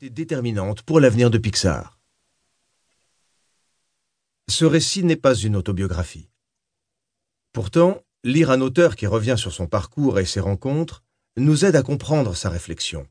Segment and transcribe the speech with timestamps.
[0.00, 1.98] déterminante pour l'avenir de Pixar.
[4.48, 6.28] Ce récit n'est pas une autobiographie.
[7.52, 11.02] Pourtant, lire un auteur qui revient sur son parcours et ses rencontres
[11.36, 13.06] nous aide à comprendre sa réflexion.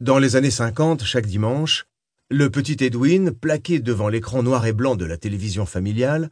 [0.00, 1.86] Dans les années 50, chaque dimanche,
[2.30, 6.30] le petit Edwin, plaqué devant l'écran noir et blanc de la télévision familiale,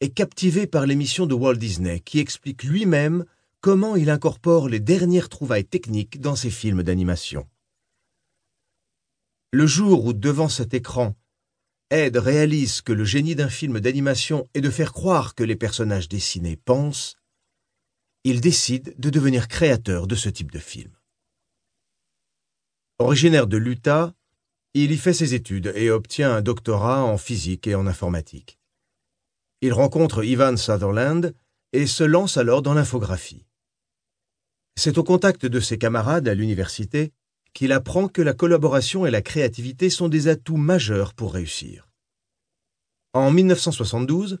[0.00, 3.24] est captivé par l'émission de Walt Disney qui explique lui-même
[3.60, 7.46] comment il incorpore les dernières trouvailles techniques dans ses films d'animation.
[9.52, 11.14] Le jour où, devant cet écran,
[11.90, 16.08] Ed réalise que le génie d'un film d'animation est de faire croire que les personnages
[16.08, 17.16] dessinés pensent,
[18.24, 20.96] il décide de devenir créateur de ce type de film.
[22.98, 24.14] Originaire de l'Utah,
[24.72, 28.58] il y fait ses études et obtient un doctorat en physique et en informatique.
[29.60, 31.34] Il rencontre Ivan Sutherland
[31.74, 33.44] et se lance alors dans l'infographie.
[34.76, 37.12] C'est au contact de ses camarades à l'université
[37.54, 41.88] qu'il apprend que la collaboration et la créativité sont des atouts majeurs pour réussir.
[43.12, 44.40] En 1972,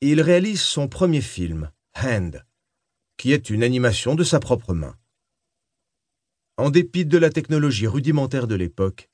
[0.00, 2.44] il réalise son premier film, Hand,
[3.16, 4.96] qui est une animation de sa propre main.
[6.56, 9.08] En dépit de la technologie rudimentaire de l'époque,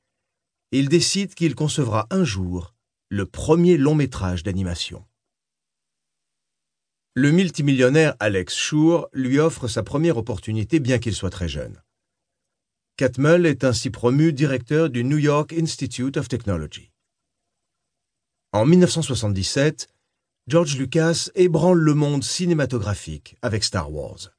[0.72, 2.74] il décide qu'il concevra un jour
[3.10, 5.04] le premier long métrage d'animation.
[7.14, 11.80] Le multimillionnaire Alex Schur lui offre sa première opportunité bien qu'il soit très jeune.
[12.96, 16.92] Catmull est ainsi promu directeur du New York Institute of Technology.
[18.52, 19.88] En 1977,
[20.46, 24.30] George Lucas ébranle le monde cinématographique avec Star Wars.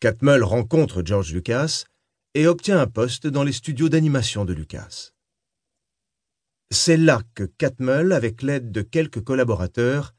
[0.00, 1.84] Catmull rencontre George Lucas
[2.32, 5.10] et obtient un poste dans les studios d'animation de Lucas.
[6.70, 10.14] C'est là que Catmull, avec l'aide de quelques collaborateurs,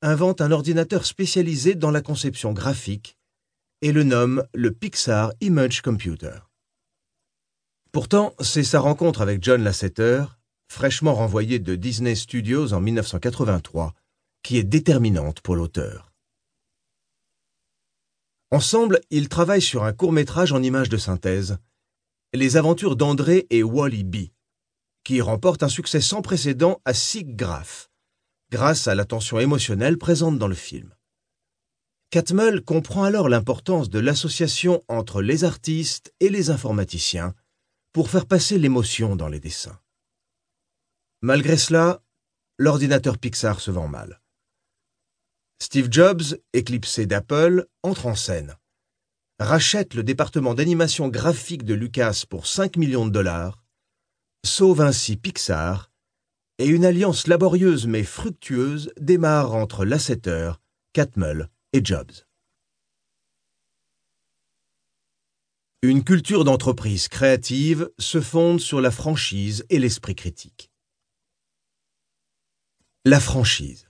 [0.00, 3.18] invente un ordinateur spécialisé dans la conception graphique
[3.80, 6.38] et le nomme le Pixar Image Computer.
[7.92, 10.24] Pourtant, c'est sa rencontre avec John Lasseter,
[10.68, 13.92] fraîchement renvoyé de Disney Studios en 1983,
[14.42, 16.10] qui est déterminante pour l'auteur.
[18.50, 21.58] Ensemble, ils travaillent sur un court-métrage en images de synthèse,
[22.32, 24.16] Les aventures d'André et Wally B,
[25.04, 27.90] qui remporte un succès sans précédent à SIGGRAPH,
[28.50, 30.94] grâce à la tension émotionnelle présente dans le film.
[32.08, 37.34] Catmull comprend alors l'importance de l'association entre les artistes et les informaticiens
[37.92, 39.78] pour faire passer l'émotion dans les dessins.
[41.20, 42.02] Malgré cela,
[42.58, 44.20] l'ordinateur Pixar se vend mal.
[45.60, 48.56] Steve Jobs, éclipsé d'Apple, entre en scène,
[49.38, 53.62] rachète le département d'animation graphique de Lucas pour 5 millions de dollars,
[54.44, 55.90] sauve ainsi Pixar,
[56.58, 60.52] et une alliance laborieuse mais fructueuse démarre entre Lasseter,
[60.92, 62.26] Catmull et Jobs.
[65.84, 70.70] Une culture d'entreprise créative se fonde sur la franchise et l'esprit critique.
[73.04, 73.88] La franchise,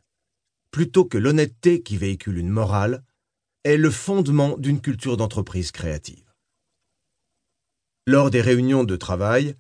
[0.70, 3.04] plutôt que l'honnêteté qui véhicule une morale,
[3.64, 6.32] est le fondement d'une culture d'entreprise créative.
[8.06, 9.54] Lors des réunions de travail,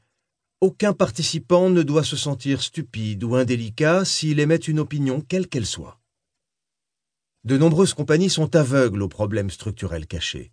[0.62, 5.66] aucun participant ne doit se sentir stupide ou indélicat s'il émet une opinion quelle qu'elle
[5.66, 6.00] soit.
[7.44, 10.50] De nombreuses compagnies sont aveugles aux problèmes structurels cachés.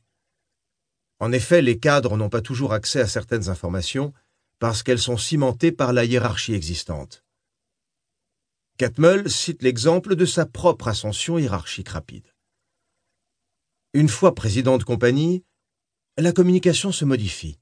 [1.19, 4.13] En effet, les cadres n'ont pas toujours accès à certaines informations
[4.57, 7.23] parce qu'elles sont cimentées par la hiérarchie existante.
[8.77, 12.33] Catmull cite l'exemple de sa propre ascension hiérarchique rapide.
[13.93, 15.43] Une fois président de compagnie,
[16.17, 17.59] la communication se modifie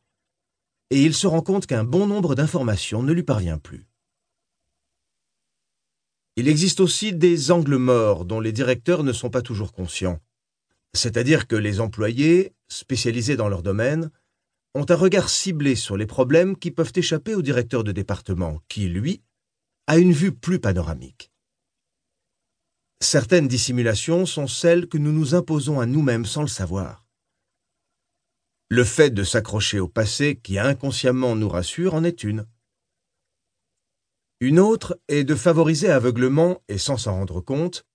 [0.90, 3.88] et il se rend compte qu'un bon nombre d'informations ne lui parvient plus.
[6.36, 10.22] Il existe aussi des angles morts dont les directeurs ne sont pas toujours conscients,
[10.94, 14.12] c'est-à-dire que les employés, spécialisés dans leur domaine,
[14.74, 18.88] ont un regard ciblé sur les problèmes qui peuvent échapper au directeur de département, qui,
[18.88, 19.22] lui,
[19.88, 21.32] a une vue plus panoramique.
[23.00, 27.06] Certaines dissimulations sont celles que nous nous imposons à nous-mêmes sans le savoir.
[28.70, 32.46] Le fait de s'accrocher au passé qui inconsciemment nous rassure en est une.
[34.40, 37.87] Une autre est de favoriser aveuglement et sans s'en rendre compte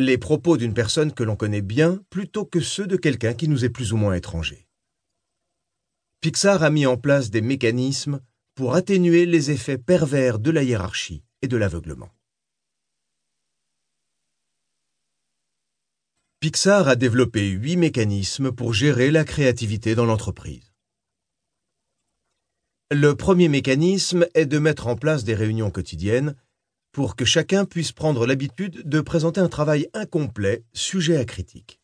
[0.00, 3.64] les propos d'une personne que l'on connaît bien plutôt que ceux de quelqu'un qui nous
[3.64, 4.66] est plus ou moins étranger.
[6.20, 8.20] Pixar a mis en place des mécanismes
[8.54, 12.10] pour atténuer les effets pervers de la hiérarchie et de l'aveuglement.
[16.40, 20.72] Pixar a développé huit mécanismes pour gérer la créativité dans l'entreprise.
[22.90, 26.34] Le premier mécanisme est de mettre en place des réunions quotidiennes
[26.92, 31.80] pour que chacun puisse prendre l'habitude de présenter un travail incomplet, sujet à critique.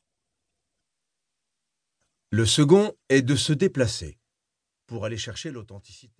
[2.30, 4.18] Le second est de se déplacer,
[4.86, 6.12] pour aller chercher l'authenticité.